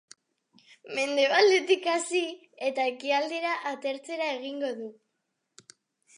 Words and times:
Mendebaldetik 0.99 1.85
hasi 1.97 2.23
eta 2.71 2.87
ekialdera, 2.95 3.53
atertzera 3.75 4.33
egingo 4.41 4.75
du. 4.81 4.91